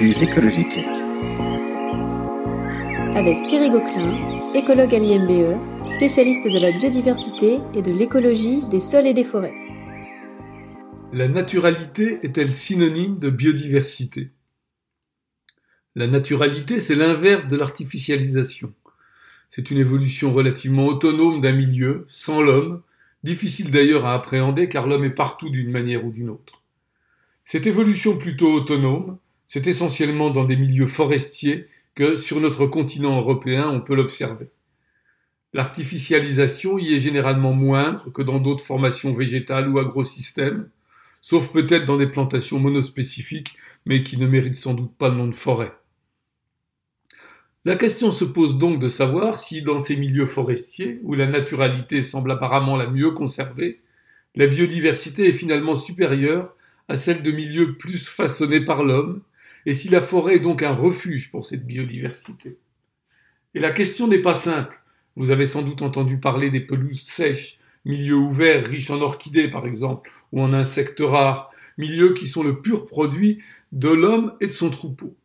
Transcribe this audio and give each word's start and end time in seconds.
Les 0.00 0.22
écologiques. 0.22 0.78
Avec 3.16 3.42
Thierry 3.44 3.68
Gauquelin, 3.68 4.52
écologue 4.54 4.94
à 4.94 4.98
l'IMBE, 4.98 5.88
spécialiste 5.88 6.44
de 6.44 6.58
la 6.60 6.70
biodiversité 6.70 7.58
et 7.74 7.82
de 7.82 7.90
l'écologie 7.90 8.62
des 8.70 8.78
sols 8.78 9.08
et 9.08 9.14
des 9.14 9.24
forêts. 9.24 9.54
La 11.12 11.26
naturalité 11.26 12.20
est-elle 12.22 12.50
synonyme 12.50 13.18
de 13.18 13.28
biodiversité? 13.28 14.30
La 15.96 16.06
naturalité, 16.06 16.78
c'est 16.78 16.94
l'inverse 16.94 17.48
de 17.48 17.56
l'artificialisation. 17.56 18.72
C'est 19.50 19.72
une 19.72 19.78
évolution 19.78 20.32
relativement 20.32 20.86
autonome 20.86 21.40
d'un 21.40 21.54
milieu, 21.54 22.06
sans 22.08 22.40
l'homme, 22.40 22.82
difficile 23.24 23.72
d'ailleurs 23.72 24.06
à 24.06 24.14
appréhender 24.14 24.68
car 24.68 24.86
l'homme 24.86 25.04
est 25.04 25.10
partout 25.10 25.50
d'une 25.50 25.72
manière 25.72 26.04
ou 26.04 26.12
d'une 26.12 26.30
autre. 26.30 26.62
Cette 27.44 27.66
évolution 27.66 28.16
plutôt 28.16 28.52
autonome, 28.52 29.18
c'est 29.48 29.66
essentiellement 29.66 30.30
dans 30.30 30.44
des 30.44 30.56
milieux 30.56 30.86
forestiers 30.86 31.66
que 31.96 32.16
sur 32.16 32.40
notre 32.40 32.66
continent 32.66 33.16
européen 33.16 33.68
on 33.68 33.80
peut 33.80 33.96
l'observer. 33.96 34.50
L'artificialisation 35.54 36.78
y 36.78 36.94
est 36.94 37.00
généralement 37.00 37.54
moindre 37.54 38.12
que 38.12 38.22
dans 38.22 38.38
d'autres 38.38 38.64
formations 38.64 39.14
végétales 39.14 39.68
ou 39.68 39.78
agrosystèmes, 39.78 40.68
sauf 41.22 41.50
peut-être 41.50 41.86
dans 41.86 41.96
des 41.96 42.06
plantations 42.06 42.60
monospécifiques, 42.60 43.56
mais 43.86 44.02
qui 44.02 44.18
ne 44.18 44.26
méritent 44.26 44.54
sans 44.54 44.74
doute 44.74 44.94
pas 44.96 45.08
le 45.08 45.16
nom 45.16 45.26
de 45.26 45.34
forêt. 45.34 45.72
La 47.64 47.76
question 47.76 48.12
se 48.12 48.24
pose 48.24 48.58
donc 48.58 48.78
de 48.78 48.88
savoir 48.88 49.38
si, 49.38 49.62
dans 49.62 49.78
ces 49.78 49.96
milieux 49.96 50.26
forestiers, 50.26 51.00
où 51.02 51.14
la 51.14 51.26
naturalité 51.26 52.02
semble 52.02 52.30
apparemment 52.30 52.76
la 52.76 52.86
mieux 52.86 53.10
conservée, 53.10 53.80
la 54.34 54.46
biodiversité 54.46 55.28
est 55.28 55.32
finalement 55.32 55.74
supérieure 55.74 56.54
à 56.88 56.96
celle 56.96 57.22
de 57.22 57.32
milieux 57.32 57.76
plus 57.76 58.06
façonnés 58.06 58.64
par 58.64 58.84
l'homme, 58.84 59.22
et 59.66 59.72
si 59.72 59.88
la 59.88 60.00
forêt 60.00 60.36
est 60.36 60.40
donc 60.40 60.62
un 60.62 60.74
refuge 60.74 61.30
pour 61.30 61.44
cette 61.44 61.66
biodiversité? 61.66 62.58
Et 63.54 63.60
la 63.60 63.70
question 63.70 64.08
n'est 64.08 64.22
pas 64.22 64.34
simple. 64.34 64.80
Vous 65.16 65.30
avez 65.30 65.46
sans 65.46 65.62
doute 65.62 65.82
entendu 65.82 66.18
parler 66.18 66.50
des 66.50 66.60
pelouses 66.60 67.02
sèches, 67.02 67.58
milieux 67.84 68.14
ouverts 68.14 68.66
riches 68.66 68.90
en 68.90 69.00
orchidées 69.00 69.48
par 69.48 69.66
exemple, 69.66 70.10
ou 70.32 70.40
en 70.40 70.52
insectes 70.52 71.02
rares, 71.04 71.50
milieux 71.76 72.14
qui 72.14 72.26
sont 72.26 72.42
le 72.42 72.60
pur 72.60 72.86
produit 72.86 73.40
de 73.72 73.88
l'homme 73.88 74.34
et 74.40 74.46
de 74.46 74.52
son 74.52 74.70
troupeau. 74.70 75.16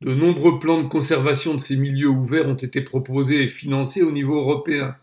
De 0.00 0.14
nombreux 0.14 0.58
plans 0.58 0.82
de 0.82 0.88
conservation 0.88 1.54
de 1.54 1.60
ces 1.60 1.76
milieux 1.76 2.08
ouverts 2.08 2.48
ont 2.48 2.54
été 2.54 2.80
proposés 2.80 3.42
et 3.42 3.48
financés 3.48 4.02
au 4.02 4.12
niveau 4.12 4.36
européen, 4.36 4.96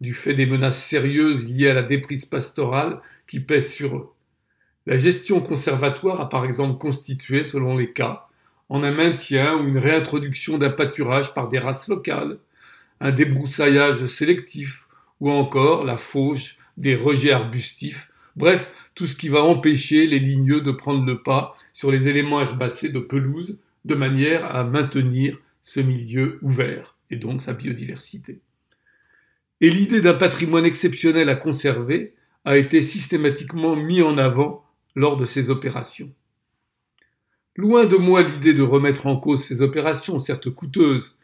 du 0.00 0.14
fait 0.14 0.34
des 0.34 0.46
menaces 0.46 0.82
sérieuses 0.82 1.48
liées 1.48 1.68
à 1.68 1.74
la 1.74 1.82
déprise 1.82 2.24
pastorale 2.24 3.00
qui 3.26 3.40
pèse 3.40 3.72
sur 3.72 3.96
eux. 3.96 4.15
La 4.86 4.96
gestion 4.96 5.40
conservatoire 5.40 6.20
a 6.20 6.28
par 6.28 6.44
exemple 6.44 6.78
constitué, 6.78 7.42
selon 7.42 7.76
les 7.76 7.92
cas, 7.92 8.28
en 8.68 8.84
un 8.84 8.92
maintien 8.92 9.56
ou 9.56 9.66
une 9.66 9.78
réintroduction 9.78 10.58
d'un 10.58 10.70
pâturage 10.70 11.34
par 11.34 11.48
des 11.48 11.58
races 11.58 11.88
locales, 11.88 12.38
un 13.00 13.10
débroussaillage 13.10 14.06
sélectif, 14.06 14.86
ou 15.20 15.30
encore 15.30 15.84
la 15.84 15.96
fauche 15.96 16.58
des 16.76 16.94
rejets 16.94 17.32
arbustifs, 17.32 18.10
bref, 18.36 18.72
tout 18.94 19.06
ce 19.06 19.16
qui 19.16 19.28
va 19.28 19.42
empêcher 19.42 20.06
les 20.06 20.18
ligneux 20.18 20.60
de 20.60 20.70
prendre 20.70 21.04
le 21.04 21.22
pas 21.22 21.56
sur 21.72 21.90
les 21.90 22.08
éléments 22.08 22.40
herbacés 22.40 22.90
de 22.90 23.00
pelouse 23.00 23.58
de 23.84 23.94
manière 23.94 24.54
à 24.54 24.64
maintenir 24.64 25.38
ce 25.62 25.80
milieu 25.80 26.38
ouvert 26.42 26.96
et 27.10 27.16
donc 27.16 27.42
sa 27.42 27.52
biodiversité. 27.52 28.40
Et 29.60 29.70
l'idée 29.70 30.00
d'un 30.00 30.14
patrimoine 30.14 30.66
exceptionnel 30.66 31.28
à 31.28 31.34
conserver 31.34 32.14
a 32.44 32.56
été 32.56 32.82
systématiquement 32.82 33.74
mis 33.74 34.02
en 34.02 34.18
avant 34.18 34.65
lors 34.96 35.16
de 35.16 35.26
ces 35.26 35.50
opérations. 35.50 36.10
Loin 37.54 37.84
de 37.86 37.96
moi 37.96 38.22
l'idée 38.22 38.54
de 38.54 38.62
remettre 38.62 39.06
en 39.06 39.16
cause 39.16 39.44
ces 39.44 39.62
opérations, 39.62 40.18
certes 40.18 40.50
coûteuses, 40.50 41.16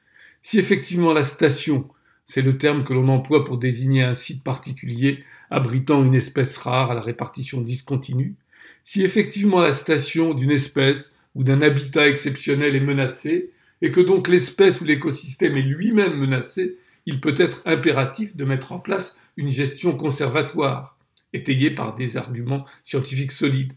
si 0.42 0.59
effectivement 0.59 1.13
la 1.13 1.23
station, 1.23 1.89
c'est 2.27 2.42
le 2.42 2.57
terme 2.57 2.85
que 2.85 2.92
l'on 2.92 3.08
emploie 3.08 3.45
pour 3.45 3.58
désigner 3.58 4.02
un 4.02 4.14
site 4.14 4.45
particulier 4.45 5.24
abritant 5.51 6.05
une 6.05 6.14
espèce 6.14 6.57
rare 6.57 6.91
à 6.91 6.95
la 6.95 7.01
répartition 7.01 7.61
discontinue, 7.61 8.36
si 8.85 9.02
effectivement 9.02 9.61
la 9.61 9.73
station 9.73 10.35
d'une 10.35 10.51
espèce 10.51 11.14
ou 11.35 11.45
d'un 11.45 11.63
habitat 11.63 12.08
exceptionnel 12.08 12.77
est 12.77 12.80
menacé, 12.80 13.51
et 13.80 13.91
que 13.91 14.01
donc 14.01 14.29
l'espèce 14.29 14.80
ou 14.80 14.85
l'écosystème 14.85 15.57
est 15.57 15.63
lui-même 15.63 16.17
menacé, 16.17 16.79
il 17.07 17.20
peut 17.20 17.35
être 17.36 17.63
impératif 17.64 18.36
de 18.36 18.45
mettre 18.45 18.73
en 18.73 18.79
place 18.79 19.19
une 19.36 19.48
gestion 19.48 19.96
conservatoire, 19.96 20.96
étayée 21.33 21.70
par 21.70 21.95
des 21.95 22.17
arguments 22.17 22.67
scientifiques 22.83 23.33
solides. 23.33 23.75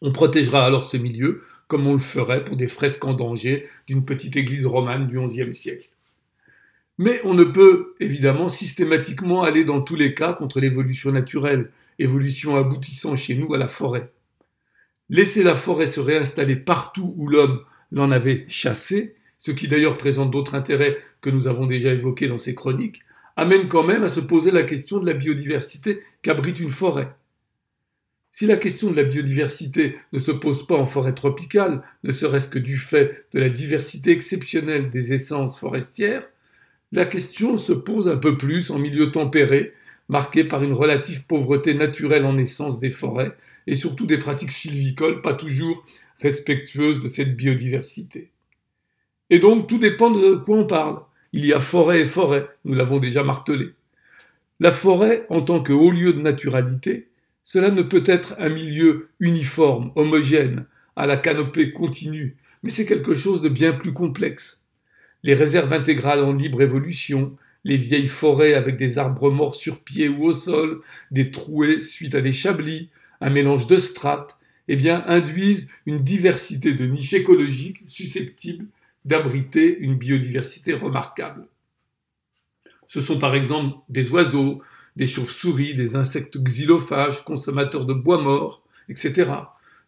On 0.00 0.12
protégera 0.12 0.64
alors 0.64 0.84
ce 0.84 0.96
milieu 0.96 1.42
comme 1.72 1.86
on 1.86 1.94
le 1.94 2.00
ferait 2.00 2.44
pour 2.44 2.56
des 2.56 2.68
fresques 2.68 3.04
en 3.06 3.14
danger 3.14 3.66
d'une 3.86 4.04
petite 4.04 4.36
église 4.36 4.66
romane 4.66 5.06
du 5.06 5.18
XIe 5.18 5.54
siècle. 5.54 5.88
Mais 6.98 7.20
on 7.24 7.32
ne 7.32 7.44
peut 7.44 7.94
évidemment 7.98 8.50
systématiquement 8.50 9.42
aller 9.42 9.64
dans 9.64 9.80
tous 9.80 9.96
les 9.96 10.12
cas 10.12 10.34
contre 10.34 10.60
l'évolution 10.60 11.12
naturelle, 11.12 11.70
évolution 11.98 12.56
aboutissant 12.56 13.16
chez 13.16 13.34
nous 13.34 13.54
à 13.54 13.58
la 13.58 13.68
forêt. 13.68 14.12
Laisser 15.08 15.42
la 15.42 15.54
forêt 15.54 15.86
se 15.86 16.00
réinstaller 16.00 16.56
partout 16.56 17.14
où 17.16 17.26
l'homme 17.26 17.62
l'en 17.90 18.10
avait 18.10 18.44
chassé, 18.48 19.16
ce 19.38 19.50
qui 19.50 19.66
d'ailleurs 19.66 19.96
présente 19.96 20.30
d'autres 20.30 20.54
intérêts 20.54 20.98
que 21.22 21.30
nous 21.30 21.48
avons 21.48 21.66
déjà 21.66 21.92
évoqués 21.92 22.28
dans 22.28 22.38
ces 22.38 22.54
chroniques, 22.54 23.00
amène 23.36 23.68
quand 23.68 23.82
même 23.82 24.02
à 24.02 24.08
se 24.08 24.20
poser 24.20 24.50
la 24.50 24.62
question 24.62 24.98
de 24.98 25.06
la 25.06 25.14
biodiversité 25.14 26.02
qu'abrite 26.22 26.60
une 26.60 26.70
forêt. 26.70 27.08
Si 28.30 28.46
la 28.46 28.56
question 28.56 28.90
de 28.90 28.96
la 28.96 29.02
biodiversité 29.02 29.98
ne 30.12 30.18
se 30.18 30.30
pose 30.30 30.66
pas 30.66 30.76
en 30.76 30.86
forêt 30.86 31.12
tropicale, 31.12 31.82
ne 32.02 32.12
serait-ce 32.12 32.48
que 32.48 32.58
du 32.58 32.78
fait 32.78 33.26
de 33.34 33.40
la 33.40 33.50
diversité 33.50 34.10
exceptionnelle 34.10 34.88
des 34.88 35.12
essences 35.12 35.58
forestières, 35.58 36.26
la 36.92 37.04
question 37.04 37.58
se 37.58 37.72
pose 37.74 38.08
un 38.08 38.16
peu 38.16 38.38
plus 38.38 38.70
en 38.70 38.78
milieu 38.78 39.10
tempéré, 39.10 39.74
marqué 40.08 40.44
par 40.44 40.62
une 40.62 40.72
relative 40.72 41.24
pauvreté 41.26 41.74
naturelle 41.74 42.24
en 42.24 42.38
essence 42.38 42.80
des 42.80 42.90
forêts, 42.90 43.36
et 43.66 43.74
surtout 43.74 44.06
des 44.06 44.18
pratiques 44.18 44.50
sylvicoles 44.50 45.20
pas 45.20 45.34
toujours 45.34 45.84
respectueuses 46.20 47.00
de 47.00 47.08
cette 47.08 47.36
biodiversité. 47.36 48.30
Et 49.28 49.38
donc 49.38 49.68
tout 49.68 49.78
dépend 49.78 50.10
de 50.10 50.36
quoi 50.36 50.56
on 50.56 50.66
parle. 50.66 51.00
Il 51.32 51.44
y 51.44 51.52
a 51.52 51.60
forêt 51.60 52.00
et 52.00 52.06
forêt, 52.06 52.48
nous 52.64 52.74
l'avons 52.74 52.98
déjà 52.98 53.22
martelé. 53.22 53.72
La 54.62 54.70
forêt, 54.70 55.26
en 55.28 55.42
tant 55.42 55.60
que 55.60 55.72
haut 55.72 55.90
lieu 55.90 56.12
de 56.12 56.20
naturalité, 56.20 57.08
cela 57.42 57.72
ne 57.72 57.82
peut 57.82 58.04
être 58.06 58.36
un 58.38 58.48
milieu 58.48 59.08
uniforme, 59.18 59.90
homogène, 59.96 60.66
à 60.94 61.08
la 61.08 61.16
canopée 61.16 61.72
continue, 61.72 62.36
mais 62.62 62.70
c'est 62.70 62.86
quelque 62.86 63.16
chose 63.16 63.42
de 63.42 63.48
bien 63.48 63.72
plus 63.72 63.92
complexe. 63.92 64.62
Les 65.24 65.34
réserves 65.34 65.72
intégrales 65.72 66.22
en 66.22 66.32
libre 66.32 66.62
évolution, 66.62 67.36
les 67.64 67.76
vieilles 67.76 68.06
forêts 68.06 68.54
avec 68.54 68.76
des 68.76 69.00
arbres 69.00 69.32
morts 69.32 69.56
sur 69.56 69.80
pied 69.80 70.08
ou 70.08 70.26
au 70.26 70.32
sol, 70.32 70.80
des 71.10 71.32
trouées 71.32 71.80
suite 71.80 72.14
à 72.14 72.20
des 72.20 72.30
chablis, 72.30 72.88
un 73.20 73.30
mélange 73.30 73.66
de 73.66 73.78
strates, 73.78 74.38
eh 74.68 74.76
bien, 74.76 75.02
induisent 75.08 75.66
une 75.86 76.04
diversité 76.04 76.72
de 76.72 76.86
niches 76.86 77.14
écologiques 77.14 77.82
susceptibles 77.88 78.68
d'abriter 79.04 79.76
une 79.80 79.96
biodiversité 79.96 80.72
remarquable. 80.72 81.48
Ce 82.92 83.00
sont 83.00 83.18
par 83.18 83.34
exemple 83.34 83.74
des 83.88 84.10
oiseaux, 84.10 84.60
des 84.96 85.06
chauves-souris, 85.06 85.74
des 85.74 85.96
insectes 85.96 86.36
xylophages, 86.36 87.24
consommateurs 87.24 87.86
de 87.86 87.94
bois 87.94 88.20
mort, 88.20 88.62
etc. 88.90 89.30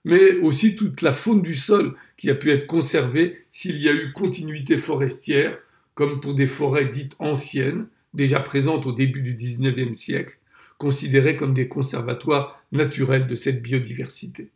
Mais 0.07 0.39
aussi 0.39 0.75
toute 0.75 1.03
la 1.03 1.13
faune 1.13 1.43
du 1.43 1.55
sol 1.55 1.97
qui 2.17 2.31
a 2.31 2.35
pu 2.35 2.51
être 2.51 2.67
conservée 2.67 3.45
s'il 3.53 3.77
y 3.77 3.91
a 3.91 3.93
eu 3.93 4.15
continuité 4.15 4.79
forestière, 4.79 5.59
comme 5.95 6.19
pour 6.19 6.33
des 6.33 6.47
forêts 6.47 6.87
dites 6.87 7.15
anciennes, 7.19 7.89
déjà 8.15 8.41
présentes 8.41 8.87
au 8.87 8.93
début 8.93 9.21
du 9.21 9.35
XIXe 9.35 9.93
siècle, 9.93 10.39
considérés 10.79 11.37
comme 11.37 11.53
des 11.53 11.69
conservatoires 11.69 12.65
naturels 12.73 13.27
de 13.27 13.35
cette 13.35 13.61
biodiversité. 13.61 14.51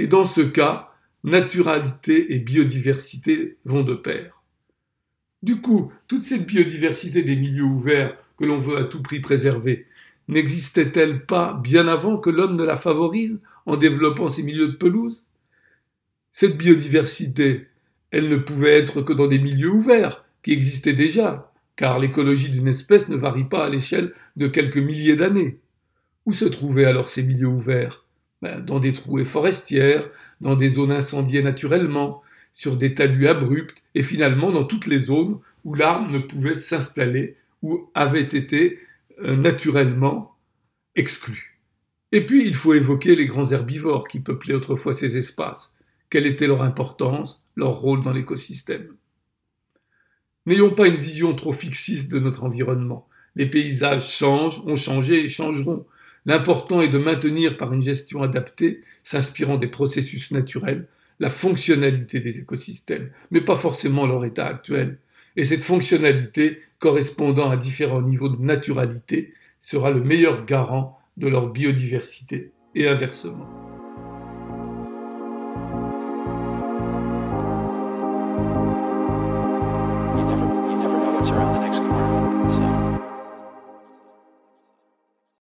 Et 0.00 0.08
dans 0.08 0.26
ce 0.26 0.40
cas, 0.40 0.90
naturalité 1.22 2.34
et 2.34 2.40
biodiversité 2.40 3.56
vont 3.64 3.84
de 3.84 3.94
pair. 3.94 4.37
Du 5.42 5.60
coup, 5.60 5.92
toute 6.08 6.24
cette 6.24 6.46
biodiversité 6.46 7.22
des 7.22 7.36
milieux 7.36 7.64
ouverts 7.64 8.16
que 8.38 8.44
l'on 8.44 8.58
veut 8.58 8.76
à 8.76 8.84
tout 8.84 9.02
prix 9.02 9.20
préserver, 9.20 9.86
n'existait-elle 10.26 11.24
pas 11.26 11.54
bien 11.62 11.88
avant 11.88 12.18
que 12.18 12.30
l'homme 12.30 12.56
ne 12.56 12.64
la 12.64 12.76
favorise 12.76 13.40
en 13.66 13.76
développant 13.76 14.28
ces 14.28 14.42
milieux 14.42 14.68
de 14.68 14.76
pelouse? 14.76 15.24
Cette 16.32 16.56
biodiversité, 16.56 17.68
elle 18.10 18.28
ne 18.28 18.36
pouvait 18.36 18.78
être 18.78 19.02
que 19.02 19.12
dans 19.12 19.26
des 19.26 19.38
milieux 19.38 19.70
ouverts, 19.70 20.24
qui 20.42 20.52
existaient 20.52 20.92
déjà, 20.92 21.52
car 21.76 21.98
l'écologie 21.98 22.50
d'une 22.50 22.68
espèce 22.68 23.08
ne 23.08 23.16
varie 23.16 23.48
pas 23.48 23.64
à 23.64 23.68
l'échelle 23.68 24.12
de 24.36 24.48
quelques 24.48 24.78
milliers 24.78 25.16
d'années. 25.16 25.60
Où 26.26 26.32
se 26.32 26.44
trouvaient 26.44 26.84
alors 26.84 27.10
ces 27.10 27.22
milieux 27.22 27.48
ouverts? 27.48 28.04
Ben, 28.42 28.60
Dans 28.60 28.80
des 28.80 28.92
trouées 28.92 29.24
forestières, 29.24 30.08
dans 30.40 30.56
des 30.56 30.68
zones 30.68 30.92
incendiées 30.92 31.42
naturellement, 31.42 32.22
sur 32.58 32.76
des 32.76 32.92
talus 32.92 33.28
abrupts, 33.28 33.84
et 33.94 34.02
finalement 34.02 34.50
dans 34.50 34.64
toutes 34.64 34.88
les 34.88 34.98
zones 34.98 35.38
où 35.62 35.74
l'arbre 35.74 36.10
ne 36.10 36.18
pouvait 36.18 36.54
s'installer 36.54 37.36
ou 37.62 37.88
avait 37.94 38.22
été 38.22 38.80
euh, 39.22 39.36
naturellement 39.36 40.34
exclu. 40.96 41.60
Et 42.10 42.26
puis 42.26 42.44
il 42.44 42.56
faut 42.56 42.74
évoquer 42.74 43.14
les 43.14 43.26
grands 43.26 43.52
herbivores 43.52 44.08
qui 44.08 44.18
peuplaient 44.18 44.54
autrefois 44.54 44.92
ces 44.92 45.16
espaces, 45.16 45.76
quelle 46.10 46.26
était 46.26 46.48
leur 46.48 46.64
importance, 46.64 47.44
leur 47.54 47.76
rôle 47.76 48.02
dans 48.02 48.12
l'écosystème? 48.12 48.88
N'ayons 50.44 50.74
pas 50.74 50.88
une 50.88 50.96
vision 50.96 51.36
trop 51.36 51.52
fixiste 51.52 52.10
de 52.10 52.18
notre 52.18 52.42
environnement. 52.42 53.08
Les 53.36 53.46
paysages 53.46 54.10
changent, 54.10 54.60
ont 54.66 54.74
changé 54.74 55.22
et 55.22 55.28
changeront. 55.28 55.86
L'important 56.26 56.80
est 56.80 56.88
de 56.88 56.98
maintenir 56.98 57.56
par 57.56 57.72
une 57.72 57.82
gestion 57.82 58.20
adaptée, 58.20 58.82
s'inspirant 59.04 59.58
des 59.58 59.68
processus 59.68 60.32
naturels, 60.32 60.88
la 61.20 61.28
fonctionnalité 61.30 62.20
des 62.20 62.40
écosystèmes, 62.40 63.10
mais 63.30 63.40
pas 63.40 63.56
forcément 63.56 64.06
leur 64.06 64.24
état 64.24 64.46
actuel. 64.46 64.98
Et 65.36 65.44
cette 65.44 65.62
fonctionnalité, 65.62 66.62
correspondant 66.78 67.50
à 67.50 67.56
différents 67.56 68.02
niveaux 68.02 68.28
de 68.28 68.42
naturalité, 68.42 69.34
sera 69.60 69.90
le 69.90 70.02
meilleur 70.02 70.44
garant 70.44 70.98
de 71.16 71.28
leur 71.28 71.50
biodiversité 71.50 72.52
et 72.74 72.88
inversement. 72.88 73.48